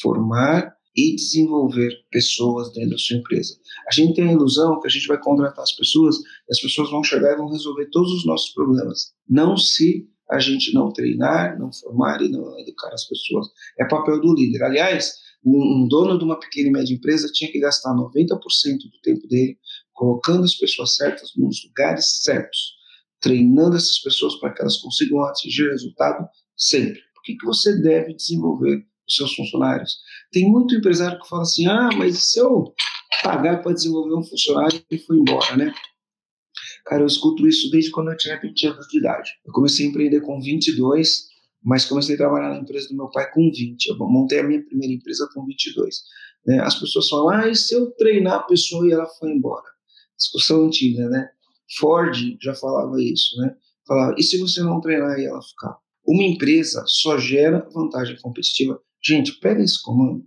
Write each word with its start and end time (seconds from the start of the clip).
formar 0.00 0.72
e 0.96 1.14
desenvolver 1.14 1.92
pessoas 2.10 2.72
dentro 2.72 2.90
da 2.90 2.98
sua 2.98 3.16
empresa. 3.16 3.54
A 3.88 3.94
gente 3.94 4.14
tem 4.14 4.28
a 4.28 4.32
ilusão 4.32 4.80
que 4.80 4.88
a 4.88 4.90
gente 4.90 5.06
vai 5.06 5.18
contratar 5.20 5.62
as 5.62 5.72
pessoas 5.72 6.16
e 6.16 6.52
as 6.52 6.60
pessoas 6.60 6.90
vão 6.90 7.04
chegar 7.04 7.32
e 7.32 7.36
vão 7.36 7.48
resolver 7.48 7.88
todos 7.90 8.12
os 8.12 8.26
nossos 8.26 8.52
problemas. 8.52 9.12
Não 9.28 9.56
se 9.56 10.08
a 10.30 10.40
gente 10.40 10.74
não 10.74 10.92
treinar, 10.92 11.58
não 11.58 11.72
formar 11.72 12.20
e 12.20 12.28
não 12.28 12.58
educar 12.58 12.92
as 12.92 13.06
pessoas. 13.06 13.46
É 13.78 13.84
papel 13.86 14.20
do 14.20 14.34
líder. 14.34 14.62
Aliás, 14.62 15.14
um, 15.44 15.86
dono 15.88 16.18
de 16.18 16.24
uma 16.24 16.38
pequena 16.38 16.68
e 16.68 16.72
média 16.72 16.94
empresa 16.94 17.30
tinha 17.32 17.50
que 17.50 17.60
gastar 17.60 17.94
90% 17.94 18.28
do 18.28 19.00
tempo 19.02 19.26
dele 19.28 19.56
colocando 19.92 20.44
as 20.44 20.54
pessoas 20.54 20.94
certas 20.96 21.30
nos 21.36 21.64
lugares 21.64 22.20
certos, 22.22 22.74
treinando 23.20 23.76
essas 23.76 23.98
pessoas 24.00 24.36
para 24.36 24.52
que 24.52 24.60
elas 24.60 24.76
consigam 24.76 25.22
atingir 25.24 25.70
resultado 25.70 26.28
sempre. 26.56 27.00
Por 27.14 27.22
que, 27.22 27.36
que 27.36 27.46
você 27.46 27.80
deve 27.80 28.14
desenvolver 28.14 28.84
os 29.08 29.16
seus 29.16 29.34
funcionários. 29.34 29.98
Tem 30.30 30.48
muito 30.48 30.74
empresário 30.74 31.20
que 31.20 31.28
fala 31.28 31.42
assim: 31.42 31.66
ah, 31.66 31.88
mas 31.96 32.30
se 32.30 32.38
eu 32.38 32.72
pagar 33.22 33.62
para 33.62 33.72
desenvolver 33.72 34.14
um 34.14 34.22
funcionário 34.22 34.82
e 34.90 34.98
foi 34.98 35.16
embora, 35.16 35.56
né? 35.56 35.74
Cara, 36.84 37.02
eu 37.02 37.06
escuto 37.06 37.46
isso 37.46 37.70
desde 37.70 37.90
quando 37.90 38.10
eu 38.10 38.16
tinha 38.16 38.40
20 38.40 38.66
anos 38.66 38.86
de 38.88 38.98
idade. 38.98 39.30
Eu 39.44 39.52
comecei 39.52 39.86
a 39.86 39.88
empreender 39.88 40.20
com 40.20 40.40
22, 40.40 41.26
mas 41.62 41.84
comecei 41.84 42.14
a 42.14 42.18
trabalhar 42.18 42.50
na 42.50 42.60
empresa 42.60 42.88
do 42.88 42.96
meu 42.96 43.10
pai 43.10 43.30
com 43.32 43.50
20. 43.50 43.86
Eu 43.86 43.96
montei 43.98 44.40
a 44.40 44.42
minha 44.42 44.64
primeira 44.64 44.94
empresa 44.94 45.28
com 45.34 45.44
22. 45.44 45.96
Né? 46.46 46.60
As 46.60 46.78
pessoas 46.78 47.08
falam: 47.08 47.28
ah, 47.30 47.48
e 47.48 47.56
se 47.56 47.74
eu 47.74 47.90
treinar 47.92 48.34
a 48.34 48.42
pessoa 48.42 48.86
e 48.86 48.92
ela 48.92 49.06
foi 49.18 49.30
embora? 49.30 49.66
Discussão 50.16 50.66
antiga, 50.66 51.08
né? 51.08 51.28
Ford 51.78 52.16
já 52.42 52.54
falava 52.54 53.02
isso, 53.02 53.36
né? 53.40 53.54
Falava: 53.86 54.14
e 54.18 54.22
se 54.22 54.38
você 54.38 54.62
não 54.62 54.80
treinar 54.80 55.18
e 55.18 55.26
ela 55.26 55.42
ficar? 55.42 55.76
Uma 56.06 56.22
empresa 56.22 56.82
só 56.86 57.18
gera 57.18 57.68
vantagem 57.70 58.16
competitiva 58.22 58.80
Gente, 59.04 59.38
pega 59.40 59.62
esse 59.62 59.80
comando. 59.82 60.24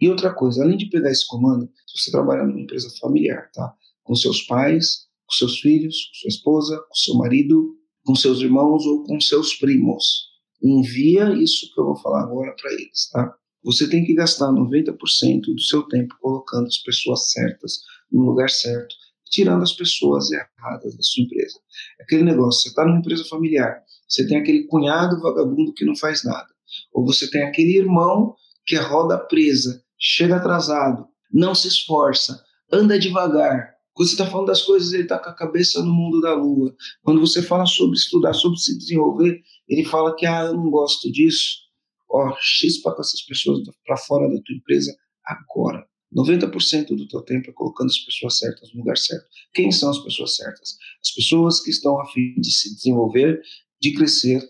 E 0.00 0.08
outra 0.08 0.34
coisa, 0.34 0.62
além 0.62 0.76
de 0.76 0.86
pegar 0.90 1.10
esse 1.10 1.26
comando, 1.26 1.70
você 1.94 2.10
trabalha 2.10 2.44
numa 2.44 2.60
empresa 2.60 2.88
familiar, 3.00 3.50
tá? 3.52 3.74
Com 4.02 4.14
seus 4.14 4.42
pais, 4.42 5.06
com 5.26 5.34
seus 5.34 5.60
filhos, 5.60 6.06
com 6.06 6.14
sua 6.14 6.28
esposa, 6.28 6.84
com 6.88 6.94
seu 6.94 7.14
marido, 7.14 7.76
com 8.04 8.14
seus 8.14 8.40
irmãos 8.40 8.84
ou 8.84 9.04
com 9.04 9.20
seus 9.20 9.54
primos. 9.54 10.28
Envia 10.62 11.32
isso 11.34 11.72
que 11.72 11.80
eu 11.80 11.86
vou 11.86 11.96
falar 11.96 12.22
agora 12.22 12.54
para 12.60 12.72
eles, 12.72 13.08
tá? 13.10 13.34
Você 13.64 13.88
tem 13.88 14.04
que 14.04 14.14
gastar 14.14 14.52
90% 14.52 15.40
do 15.40 15.60
seu 15.60 15.82
tempo 15.84 16.14
colocando 16.20 16.66
as 16.66 16.78
pessoas 16.78 17.32
certas 17.32 17.80
no 18.12 18.26
lugar 18.26 18.50
certo, 18.50 18.94
tirando 19.30 19.62
as 19.62 19.72
pessoas 19.72 20.30
erradas 20.30 20.94
da 20.94 21.02
sua 21.02 21.24
empresa. 21.24 21.58
Aquele 22.00 22.24
negócio, 22.24 22.62
você 22.62 22.68
está 22.68 22.84
numa 22.84 22.98
empresa 22.98 23.24
familiar, 23.24 23.82
você 24.06 24.26
tem 24.26 24.36
aquele 24.36 24.64
cunhado 24.66 25.20
vagabundo 25.20 25.72
que 25.72 25.84
não 25.84 25.96
faz 25.96 26.24
nada. 26.24 26.53
Ou 26.92 27.04
você 27.04 27.30
tem 27.30 27.42
aquele 27.42 27.76
irmão 27.76 28.34
que 28.66 28.76
é 28.76 28.80
roda 28.80 29.18
presa, 29.18 29.82
chega 29.98 30.36
atrasado, 30.36 31.06
não 31.32 31.54
se 31.54 31.68
esforça, 31.68 32.42
anda 32.72 32.98
devagar. 32.98 33.74
Quando 33.92 34.08
você 34.08 34.14
está 34.14 34.26
falando 34.26 34.48
das 34.48 34.62
coisas, 34.62 34.92
ele 34.92 35.04
está 35.04 35.18
com 35.18 35.30
a 35.30 35.34
cabeça 35.34 35.80
no 35.82 35.92
mundo 35.92 36.20
da 36.20 36.34
lua. 36.34 36.74
Quando 37.02 37.20
você 37.20 37.40
fala 37.40 37.64
sobre 37.64 37.96
estudar, 37.96 38.32
sobre 38.32 38.58
se 38.58 38.76
desenvolver, 38.76 39.40
ele 39.68 39.84
fala 39.84 40.16
que, 40.16 40.26
ah, 40.26 40.46
eu 40.46 40.54
não 40.54 40.68
gosto 40.68 41.10
disso. 41.12 41.58
Ó, 42.10 42.28
oh, 42.28 42.36
chispa 42.40 42.92
com 42.92 43.00
essas 43.00 43.22
pessoas 43.22 43.60
para 43.86 43.96
fora 43.96 44.28
da 44.28 44.40
tua 44.42 44.56
empresa 44.56 44.92
agora. 45.24 45.86
90% 46.14 46.88
do 46.96 47.08
teu 47.08 47.22
tempo 47.22 47.50
é 47.50 47.52
colocando 47.52 47.88
as 47.88 47.98
pessoas 47.98 48.38
certas 48.38 48.72
no 48.72 48.80
lugar 48.80 48.96
certo. 48.96 49.26
Quem 49.52 49.72
são 49.72 49.90
as 49.90 49.98
pessoas 49.98 50.36
certas? 50.36 50.76
As 51.02 51.10
pessoas 51.12 51.60
que 51.60 51.70
estão 51.70 52.00
a 52.00 52.06
fim 52.06 52.34
de 52.36 52.52
se 52.52 52.74
desenvolver, 52.74 53.40
de 53.80 53.94
crescer 53.94 54.40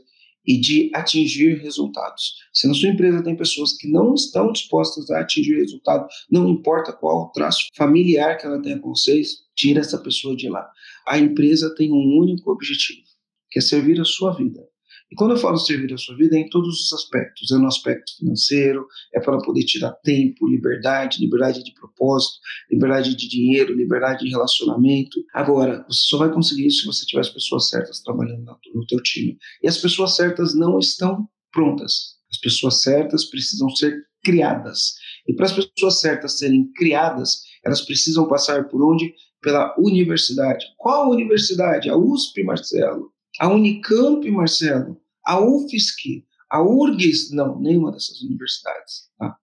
e 0.47 0.59
de 0.59 0.91
atingir 0.95 1.61
resultados. 1.61 2.35
Se 2.53 2.67
na 2.67 2.75
sua 2.75 2.91
empresa 2.91 3.23
tem 3.23 3.37
pessoas 3.37 3.73
que 3.73 3.89
não 3.89 4.15
estão 4.15 4.53
dispostas 4.53 5.11
a 5.11 5.21
atingir 5.21 5.57
resultado, 5.57 6.07
não 6.31 6.49
importa 6.49 6.93
qual 6.93 7.31
traço 7.33 7.69
familiar 7.75 8.37
que 8.37 8.47
ela 8.47 8.61
tenha 8.61 8.79
com 8.79 8.91
vocês, 8.91 9.45
tira 9.55 9.81
essa 9.81 9.99
pessoa 9.99 10.37
de 10.37 10.49
lá. 10.49 10.69
A 11.07 11.19
empresa 11.19 11.75
tem 11.75 11.93
um 11.93 12.19
único 12.19 12.51
objetivo, 12.51 13.03
que 13.51 13.59
é 13.59 13.63
servir 13.63 14.01
a 14.01 14.05
sua 14.05 14.35
vida. 14.35 14.67
E 15.15 15.17
quando 15.17 15.31
eu 15.31 15.37
falo 15.37 15.57
servir 15.57 15.95
a 15.95 15.97
sua 15.97 16.17
vida, 16.17 16.37
é 16.37 16.41
em 16.41 16.49
todos 16.49 16.87
os 16.87 16.93
aspectos. 16.93 17.53
É 17.53 17.55
no 17.57 17.69
aspecto 17.69 18.17
financeiro, 18.19 18.85
é 19.15 19.21
para 19.21 19.39
poder 19.39 19.63
te 19.63 19.79
dar 19.79 19.93
tempo, 20.03 20.49
liberdade, 20.49 21.21
liberdade 21.21 21.63
de 21.63 21.73
propósito, 21.73 22.41
liberdade 22.69 23.15
de 23.15 23.29
dinheiro, 23.29 23.77
liberdade 23.77 24.25
de 24.25 24.31
relacionamento. 24.31 25.25
Agora, 25.33 25.85
você 25.89 26.01
só 26.09 26.19
vai 26.19 26.33
conseguir 26.33 26.67
isso 26.67 26.81
se 26.81 26.87
você 26.87 27.07
tiver 27.07 27.21
as 27.21 27.29
pessoas 27.29 27.69
certas 27.69 28.03
trabalhando 28.03 28.45
no 28.75 28.87
teu 28.89 29.01
time. 29.05 29.39
E 29.63 29.69
as 29.69 29.79
pessoas 29.79 30.17
certas 30.17 30.53
não 30.53 30.81
estão 30.81 31.29
prontas. 31.53 32.17
As 32.29 32.39
pessoas 32.39 32.83
certas 32.83 33.25
precisam 33.27 33.71
ser 33.71 33.97
criadas. 34.25 34.95
E 35.29 35.35
para 35.37 35.47
as 35.47 35.53
pessoas 35.53 36.01
certas 36.01 36.39
serem 36.39 36.73
criadas, 36.73 37.43
elas 37.65 37.83
precisam 37.83 38.27
passar 38.27 38.67
por 38.67 38.83
onde? 38.83 39.15
Pela 39.41 39.77
universidade. 39.79 40.67
Qual 40.77 41.13
universidade? 41.13 41.89
A 41.89 41.97
USP, 41.97 42.43
Marcelo 42.43 43.15
a 43.41 43.49
Unicamp, 43.49 44.31
Marcelo, 44.31 45.01
a 45.25 45.41
UFSC, 45.41 46.25
a 46.51 46.63
URGS, 46.63 47.33
não, 47.33 47.59
nenhuma 47.61 47.93
dessas 47.93 48.21
universidades. 48.23 49.11
Tá? 49.19 49.37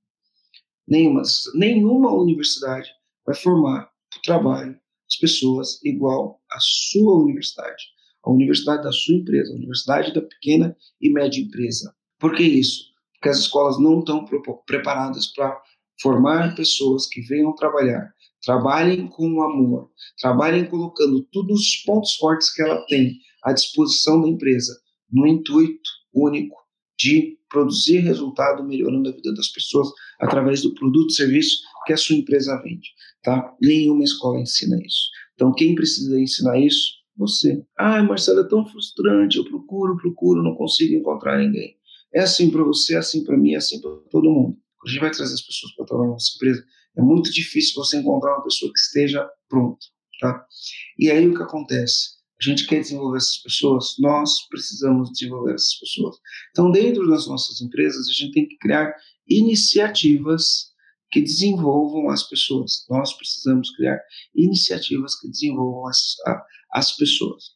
Nenhuma, 0.88 1.22
nenhuma 1.56 2.14
universidade 2.14 2.90
vai 3.26 3.36
formar 3.36 3.90
o 4.18 4.22
trabalho 4.22 4.80
as 5.12 5.18
pessoas 5.18 5.84
igual 5.84 6.42
à 6.50 6.58
sua 6.60 7.22
universidade, 7.22 7.84
a 8.24 8.32
universidade 8.32 8.84
da 8.84 8.92
sua 8.92 9.16
empresa, 9.16 9.52
a 9.52 9.58
universidade 9.58 10.14
da 10.14 10.22
pequena 10.22 10.76
e 11.02 11.12
média 11.12 11.42
empresa. 11.42 11.94
Por 12.18 12.34
que 12.34 12.44
isso? 12.44 12.86
Porque 13.16 13.30
as 13.30 13.40
escolas 13.40 13.78
não 13.80 14.00
estão 14.00 14.26
preparadas 14.66 15.28
para 15.28 15.62
formar 16.02 16.56
pessoas 16.56 17.08
que 17.08 17.22
venham 17.22 17.54
trabalhar, 17.56 18.14
trabalhem 18.42 19.08
com 19.08 19.42
amor, 19.42 19.92
trabalhem 20.20 20.66
colocando 20.66 21.24
todos 21.32 21.60
os 21.60 21.76
pontos 21.86 22.16
fortes 22.16 22.54
que 22.54 22.62
ela 22.62 22.84
tem 22.86 23.18
à 23.44 23.52
disposição 23.52 24.22
da 24.22 24.30
empresa, 24.30 24.80
no 25.12 25.28
intuito 25.28 25.90
único 26.14 26.56
de 26.98 27.38
produzir 27.50 28.00
resultado 28.00 28.64
melhorando 28.64 29.10
a 29.10 29.12
vida 29.12 29.34
das 29.34 29.50
pessoas 29.50 29.90
através 30.20 30.62
do 30.62 30.74
produto 30.74 31.10
e 31.10 31.16
serviço 31.16 31.58
que 31.86 31.94
a 31.94 31.98
sua 31.98 32.16
empresa 32.16 32.62
vende, 32.64 32.90
tá? 33.24 33.54
Nenhuma 33.62 34.04
escola 34.04 34.40
ensina 34.40 34.78
isso. 34.86 35.10
Então, 35.34 35.54
quem 35.54 35.76
precisa 35.76 36.20
ensinar 36.20 36.60
isso? 36.60 37.02
Você. 37.18 37.64
Ah, 37.78 38.02
Marcelo, 38.04 38.40
é 38.40 38.48
tão 38.48 38.66
frustrante, 38.66 39.38
eu 39.38 39.44
procuro, 39.44 39.98
procuro, 39.98 40.42
não 40.42 40.56
consigo 40.56 40.96
encontrar 40.96 41.40
ninguém. 41.40 41.76
É 42.14 42.22
assim 42.22 42.50
para 42.50 42.64
você, 42.64 42.96
é 42.96 42.98
assim 42.98 43.24
para 43.24 43.38
mim, 43.38 43.54
é 43.54 43.58
assim 43.58 43.82
para 43.82 43.92
todo 44.10 44.32
mundo. 44.32 44.58
A 44.86 44.90
gente 44.90 45.00
vai 45.00 45.12
trazer 45.12 45.34
as 45.34 45.42
pessoas 45.42 45.74
para 45.76 45.86
trabalhar 45.86 46.08
na 46.08 46.14
nossa 46.14 46.32
empresa, 46.36 46.64
é 46.98 47.02
muito 47.02 47.32
difícil 47.32 47.74
você 47.76 47.98
encontrar 47.98 48.36
uma 48.36 48.44
pessoa 48.44 48.72
que 48.72 48.80
esteja 48.80 49.28
pronta, 49.48 49.86
tá? 50.20 50.46
E 50.98 51.10
aí 51.10 51.28
o 51.28 51.36
que 51.36 51.44
acontece? 51.44 52.21
A 52.42 52.50
gente 52.50 52.66
quer 52.66 52.80
desenvolver 52.80 53.18
essas 53.18 53.38
pessoas, 53.38 53.96
nós 54.00 54.48
precisamos 54.50 55.12
desenvolver 55.12 55.54
essas 55.54 55.76
pessoas. 55.80 56.18
Então, 56.52 56.72
dentro 56.72 57.08
das 57.08 57.28
nossas 57.28 57.62
empresas, 57.62 58.10
a 58.10 58.14
gente 58.14 58.32
tem 58.32 58.48
que 58.48 58.58
criar 58.58 58.94
iniciativas 59.28 60.72
que 61.12 61.22
desenvolvam 61.22 62.10
as 62.10 62.24
pessoas. 62.24 62.86
Nós 62.90 63.14
precisamos 63.14 63.70
criar 63.76 64.00
iniciativas 64.34 65.20
que 65.20 65.30
desenvolvam 65.30 65.88
as, 65.88 66.16
a, 66.26 66.44
as 66.74 66.92
pessoas. 66.94 67.52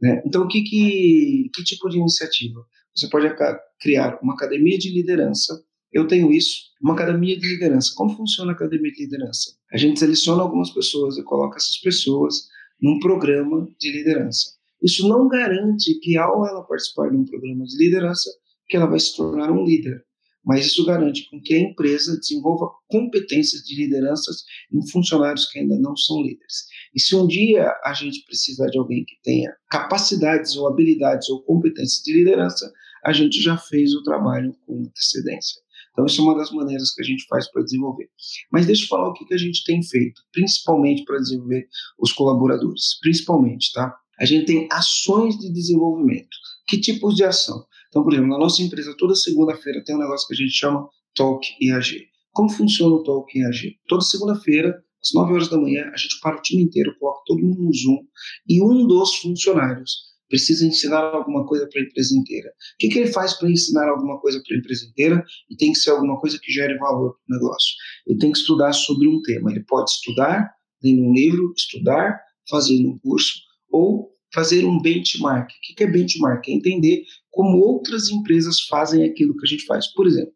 Né? 0.00 0.22
Então, 0.24 0.46
que, 0.46 0.62
que, 0.62 1.50
que 1.52 1.64
tipo 1.64 1.88
de 1.88 1.98
iniciativa? 1.98 2.64
Você 2.94 3.08
pode 3.08 3.34
criar 3.80 4.18
uma 4.22 4.34
academia 4.34 4.78
de 4.78 4.90
liderança. 4.90 5.64
Eu 5.92 6.06
tenho 6.06 6.30
isso, 6.30 6.64
uma 6.82 6.94
academia 6.94 7.38
de 7.38 7.48
liderança. 7.48 7.92
Como 7.96 8.14
funciona 8.14 8.52
a 8.52 8.54
academia 8.54 8.92
de 8.92 9.04
liderança? 9.04 9.56
A 9.72 9.76
gente 9.76 9.98
seleciona 9.98 10.42
algumas 10.42 10.70
pessoas 10.70 11.16
e 11.16 11.24
coloca 11.24 11.56
essas 11.56 11.78
pessoas 11.78 12.48
num 12.80 12.98
programa 12.98 13.68
de 13.78 13.90
liderança. 13.90 14.58
Isso 14.82 15.08
não 15.08 15.28
garante 15.28 15.98
que, 16.00 16.16
ao 16.16 16.46
ela 16.46 16.62
participar 16.62 17.10
de 17.10 17.16
um 17.16 17.24
programa 17.24 17.64
de 17.64 17.76
liderança, 17.76 18.30
que 18.68 18.76
ela 18.76 18.86
vai 18.86 19.00
se 19.00 19.16
tornar 19.16 19.50
um 19.50 19.64
líder, 19.64 20.04
mas 20.44 20.66
isso 20.66 20.86
garante 20.86 21.28
com 21.28 21.40
que 21.42 21.54
a 21.54 21.60
empresa 21.60 22.16
desenvolva 22.18 22.70
competências 22.88 23.62
de 23.62 23.74
lideranças 23.76 24.44
em 24.72 24.88
funcionários 24.90 25.46
que 25.46 25.58
ainda 25.58 25.78
não 25.78 25.96
são 25.96 26.22
líderes. 26.22 26.66
E 26.94 27.00
se 27.00 27.14
um 27.16 27.26
dia 27.26 27.70
a 27.84 27.92
gente 27.92 28.24
precisar 28.24 28.68
de 28.68 28.78
alguém 28.78 29.04
que 29.04 29.16
tenha 29.22 29.52
capacidades 29.70 30.56
ou 30.56 30.68
habilidades 30.68 31.28
ou 31.28 31.42
competências 31.42 32.02
de 32.02 32.12
liderança, 32.12 32.72
a 33.04 33.12
gente 33.12 33.42
já 33.42 33.56
fez 33.56 33.94
o 33.94 34.02
trabalho 34.02 34.54
com 34.64 34.80
antecedência. 34.80 35.60
Então, 35.98 36.06
isso 36.06 36.20
é 36.20 36.24
uma 36.24 36.36
das 36.36 36.52
maneiras 36.52 36.94
que 36.94 37.02
a 37.02 37.04
gente 37.04 37.26
faz 37.26 37.50
para 37.50 37.64
desenvolver. 37.64 38.08
Mas 38.52 38.66
deixa 38.66 38.84
eu 38.84 38.86
falar 38.86 39.08
o 39.08 39.12
que, 39.14 39.24
que 39.24 39.34
a 39.34 39.36
gente 39.36 39.64
tem 39.64 39.82
feito, 39.82 40.22
principalmente 40.30 41.02
para 41.04 41.18
desenvolver 41.18 41.66
os 41.98 42.12
colaboradores. 42.12 43.00
Principalmente, 43.00 43.72
tá? 43.72 43.92
A 44.20 44.24
gente 44.24 44.46
tem 44.46 44.68
ações 44.70 45.36
de 45.36 45.52
desenvolvimento. 45.52 46.36
Que 46.68 46.78
tipos 46.78 47.16
de 47.16 47.24
ação? 47.24 47.66
Então, 47.88 48.04
por 48.04 48.12
exemplo, 48.12 48.30
na 48.30 48.38
nossa 48.38 48.62
empresa, 48.62 48.94
toda 48.96 49.16
segunda-feira 49.16 49.82
tem 49.84 49.96
um 49.96 49.98
negócio 49.98 50.28
que 50.28 50.34
a 50.34 50.36
gente 50.36 50.52
chama 50.52 50.88
Talk 51.16 51.44
IAG. 51.60 52.06
Como 52.30 52.48
funciona 52.48 52.94
o 52.94 53.02
Talk 53.02 53.36
IAG? 53.36 53.80
Toda 53.88 54.02
segunda-feira, 54.02 54.80
às 55.02 55.12
9 55.12 55.32
horas 55.32 55.48
da 55.48 55.58
manhã, 55.58 55.90
a 55.92 55.96
gente 55.96 56.20
para 56.20 56.36
o 56.38 56.42
time 56.42 56.62
inteiro, 56.62 56.96
coloca 57.00 57.22
todo 57.26 57.42
mundo 57.42 57.60
no 57.60 57.74
Zoom 57.74 58.04
e 58.48 58.62
um 58.62 58.86
dos 58.86 59.16
funcionários 59.16 60.07
precisa 60.28 60.66
ensinar 60.66 61.00
alguma 61.00 61.46
coisa 61.46 61.68
para 61.70 61.80
a 61.80 61.84
empresa 61.84 62.14
inteira. 62.16 62.48
O 62.48 62.76
que, 62.78 62.88
que 62.88 62.98
ele 62.98 63.12
faz 63.12 63.34
para 63.34 63.50
ensinar 63.50 63.88
alguma 63.88 64.20
coisa 64.20 64.40
para 64.46 64.56
a 64.56 64.58
empresa 64.58 64.86
inteira? 64.86 65.24
E 65.50 65.56
tem 65.56 65.72
que 65.72 65.78
ser 65.78 65.90
alguma 65.90 66.18
coisa 66.18 66.38
que 66.40 66.52
gere 66.52 66.76
valor 66.78 67.14
para 67.14 67.36
o 67.36 67.38
negócio. 67.38 67.74
Ele 68.06 68.18
tem 68.18 68.32
que 68.32 68.38
estudar 68.38 68.72
sobre 68.72 69.08
um 69.08 69.20
tema. 69.22 69.50
Ele 69.50 69.64
pode 69.64 69.90
estudar, 69.90 70.50
ler 70.82 71.00
um 71.00 71.12
livro, 71.12 71.52
estudar, 71.56 72.20
fazer 72.48 72.86
um 72.86 72.98
curso 72.98 73.40
ou 73.70 74.10
fazer 74.32 74.64
um 74.64 74.80
benchmark. 74.80 75.50
O 75.50 75.76
que 75.76 75.82
é 75.82 75.86
benchmark? 75.86 76.46
É 76.48 76.52
entender 76.52 77.02
como 77.30 77.58
outras 77.58 78.10
empresas 78.10 78.60
fazem 78.62 79.04
aquilo 79.04 79.36
que 79.36 79.46
a 79.46 79.48
gente 79.48 79.64
faz. 79.64 79.86
Por 79.94 80.06
exemplo, 80.06 80.32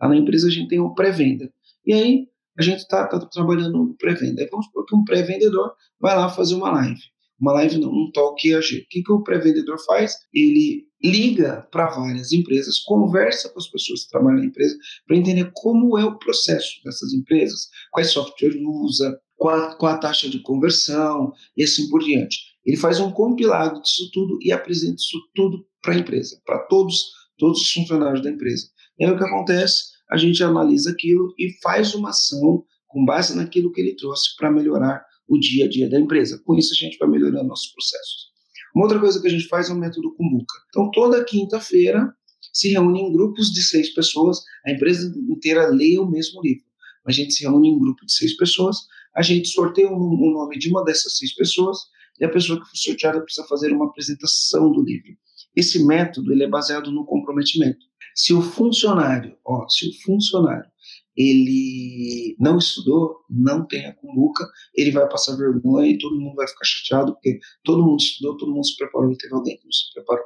lá 0.00 0.08
na 0.08 0.16
empresa 0.16 0.48
a 0.48 0.50
gente 0.50 0.68
tem 0.68 0.80
um 0.80 0.94
pré-venda. 0.94 1.52
E 1.86 1.92
aí 1.92 2.28
a 2.58 2.62
gente 2.62 2.78
está 2.78 3.06
tá 3.06 3.18
trabalhando 3.26 3.72
no 3.72 3.96
pré-venda. 3.96 4.46
Vamos 4.50 4.66
supor 4.66 4.86
que 4.86 4.96
um 4.96 5.04
pré-vendedor 5.04 5.72
vai 6.00 6.16
lá 6.16 6.28
fazer 6.30 6.54
uma 6.54 6.70
live 6.70 7.13
uma 7.40 7.52
live 7.54 7.78
não, 7.78 7.90
um 7.90 8.10
talk 8.12 8.46
IAG. 8.46 8.78
O 8.78 8.88
que, 8.88 9.02
que 9.02 9.12
o 9.12 9.22
pré-vendedor 9.22 9.78
faz? 9.84 10.14
Ele 10.32 10.86
liga 11.02 11.68
para 11.70 11.90
várias 11.90 12.32
empresas, 12.32 12.80
conversa 12.80 13.50
com 13.50 13.58
as 13.58 13.68
pessoas 13.68 14.04
que 14.04 14.10
trabalham 14.10 14.38
na 14.38 14.46
empresa 14.46 14.76
para 15.06 15.16
entender 15.16 15.50
como 15.54 15.98
é 15.98 16.04
o 16.04 16.18
processo 16.18 16.80
dessas 16.82 17.12
empresas, 17.12 17.68
quais 17.90 18.10
software 18.10 18.56
usa, 18.64 19.20
qual, 19.36 19.76
qual 19.76 19.92
a 19.92 19.98
taxa 19.98 20.28
de 20.28 20.40
conversão 20.40 21.32
e 21.56 21.62
assim 21.62 21.88
por 21.90 22.00
diante. 22.00 22.38
Ele 22.64 22.76
faz 22.76 22.98
um 23.00 23.10
compilado 23.10 23.82
disso 23.82 24.10
tudo 24.12 24.38
e 24.40 24.50
apresenta 24.50 24.96
isso 24.96 25.18
tudo 25.34 25.66
para 25.82 25.94
a 25.94 25.98
empresa, 25.98 26.40
para 26.46 26.60
todos, 26.60 27.04
todos 27.36 27.60
os 27.60 27.70
funcionários 27.70 28.22
da 28.22 28.30
empresa. 28.30 28.68
E 28.98 29.04
aí 29.04 29.10
o 29.10 29.18
que 29.18 29.24
acontece? 29.24 29.92
A 30.10 30.16
gente 30.16 30.42
analisa 30.42 30.90
aquilo 30.90 31.34
e 31.38 31.52
faz 31.62 31.94
uma 31.94 32.10
ação 32.10 32.64
com 32.86 33.04
base 33.04 33.36
naquilo 33.36 33.72
que 33.72 33.80
ele 33.80 33.96
trouxe 33.96 34.34
para 34.36 34.50
melhorar 34.50 35.04
o 35.28 35.38
dia 35.38 35.64
a 35.66 35.68
dia 35.68 35.88
da 35.88 35.98
empresa. 35.98 36.40
Com 36.44 36.54
isso, 36.54 36.72
a 36.72 36.84
gente 36.84 36.98
vai 36.98 37.08
melhorando 37.08 37.48
nossos 37.48 37.72
processos. 37.72 38.34
Uma 38.74 38.84
outra 38.84 38.98
coisa 38.98 39.20
que 39.20 39.26
a 39.26 39.30
gente 39.30 39.46
faz 39.46 39.70
é 39.70 39.72
o 39.72 39.76
método 39.76 40.14
Kumbuka. 40.14 40.54
Então, 40.68 40.90
toda 40.90 41.24
quinta-feira 41.24 42.12
se 42.52 42.68
reúne 42.68 43.00
em 43.00 43.12
grupos 43.12 43.50
de 43.50 43.62
seis 43.62 43.92
pessoas, 43.94 44.38
a 44.66 44.72
empresa 44.72 45.12
inteira 45.28 45.68
lê 45.68 45.98
o 45.98 46.06
mesmo 46.06 46.40
livro. 46.42 46.64
A 47.06 47.12
gente 47.12 47.32
se 47.32 47.44
reúne 47.44 47.68
em 47.68 47.78
grupo 47.78 48.04
de 48.04 48.12
seis 48.12 48.36
pessoas, 48.36 48.78
a 49.14 49.22
gente 49.22 49.48
sorteia 49.48 49.88
o 49.88 49.94
um, 49.94 50.28
um 50.28 50.32
nome 50.32 50.58
de 50.58 50.68
uma 50.70 50.84
dessas 50.84 51.16
seis 51.16 51.34
pessoas 51.34 51.78
e 52.20 52.24
a 52.24 52.28
pessoa 52.28 52.60
que 52.60 52.68
for 52.68 52.76
sorteada 52.76 53.20
precisa 53.20 53.46
fazer 53.46 53.72
uma 53.72 53.86
apresentação 53.86 54.70
do 54.72 54.82
livro. 54.82 55.16
Esse 55.54 55.84
método 55.84 56.32
ele 56.32 56.44
é 56.44 56.48
baseado 56.48 56.90
no 56.90 57.04
comprometimento. 57.04 57.84
Se 58.14 58.32
o 58.32 58.42
funcionário, 58.42 59.36
ó, 59.44 59.68
se 59.68 59.88
o 59.88 59.92
funcionário 60.02 60.68
ele 61.16 62.36
não 62.38 62.58
estudou, 62.58 63.18
não 63.30 63.66
tem 63.66 63.86
a 63.86 63.94
cumbuca, 63.94 64.44
ele 64.74 64.90
vai 64.90 65.08
passar 65.08 65.36
vergonha 65.36 65.90
e 65.90 65.98
todo 65.98 66.18
mundo 66.18 66.34
vai 66.34 66.46
ficar 66.48 66.64
chateado, 66.64 67.12
porque 67.14 67.38
todo 67.62 67.84
mundo 67.84 68.00
estudou, 68.00 68.36
todo 68.36 68.52
mundo 68.52 68.66
se 68.66 68.76
preparou 68.76 69.12
e 69.12 69.16
teve 69.16 69.34
alguém 69.34 69.56
que 69.56 69.64
não 69.64 69.72
se 69.72 69.92
preparou. 69.92 70.24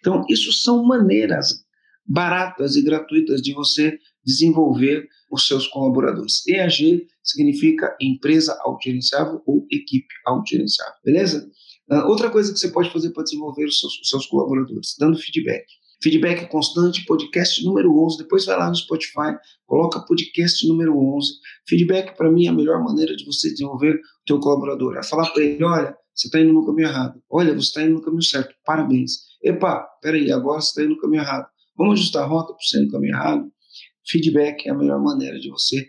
Então, 0.00 0.24
isso 0.28 0.52
são 0.52 0.84
maneiras 0.84 1.64
baratas 2.06 2.76
e 2.76 2.82
gratuitas 2.82 3.42
de 3.42 3.52
você 3.52 3.98
desenvolver 4.24 5.06
os 5.30 5.46
seus 5.46 5.66
colaboradores. 5.66 6.46
EAG 6.46 7.06
significa 7.22 7.96
empresa 8.00 8.58
autogerenciável 8.62 9.42
ou 9.46 9.66
equipe 9.70 10.08
autogerenciável, 10.26 10.94
beleza? 11.04 11.50
Uh, 11.90 12.06
outra 12.08 12.30
coisa 12.30 12.52
que 12.52 12.58
você 12.58 12.70
pode 12.70 12.90
fazer 12.90 13.10
para 13.10 13.22
desenvolver 13.22 13.64
os 13.64 13.80
seus, 13.80 13.98
os 14.00 14.08
seus 14.08 14.26
colaboradores, 14.26 14.94
dando 14.98 15.18
feedback. 15.18 15.64
Feedback 16.00 16.48
constante, 16.48 17.04
podcast 17.04 17.64
número 17.64 17.92
11. 18.04 18.18
Depois 18.18 18.44
vai 18.44 18.56
lá 18.56 18.68
no 18.68 18.76
Spotify, 18.76 19.36
coloca 19.66 20.00
podcast 20.00 20.66
número 20.68 20.96
11. 20.96 21.28
Feedback, 21.68 22.16
para 22.16 22.30
mim, 22.30 22.46
é 22.46 22.50
a 22.50 22.52
melhor 22.52 22.82
maneira 22.84 23.16
de 23.16 23.24
você 23.24 23.50
desenvolver 23.50 23.94
o 23.94 24.00
teu 24.24 24.38
colaborador. 24.38 24.96
É 24.96 25.02
falar 25.02 25.28
para 25.30 25.42
ele, 25.42 25.62
olha, 25.64 25.96
você 26.14 26.28
está 26.28 26.40
indo 26.40 26.52
no 26.52 26.64
caminho 26.64 26.88
errado. 26.88 27.20
Olha, 27.28 27.52
você 27.52 27.68
está 27.68 27.82
indo 27.82 27.94
no 27.94 28.02
caminho 28.02 28.22
certo. 28.22 28.54
Parabéns. 28.64 29.28
Epa, 29.42 29.86
peraí, 30.00 30.30
agora 30.30 30.60
você 30.60 30.68
está 30.68 30.82
indo 30.82 30.94
no 30.94 31.00
caminho 31.00 31.22
errado. 31.22 31.48
Vamos 31.76 32.00
ajustar 32.00 32.24
a 32.24 32.26
rota 32.26 32.52
para 32.52 32.62
você 32.62 32.78
ir 32.78 32.86
no 32.86 32.90
caminho 32.90 33.14
errado? 33.14 33.52
Feedback 34.06 34.68
é 34.68 34.70
a 34.70 34.74
melhor 34.74 35.00
maneira 35.02 35.38
de 35.38 35.50
você 35.50 35.88